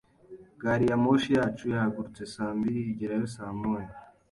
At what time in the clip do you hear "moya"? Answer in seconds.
3.59-3.89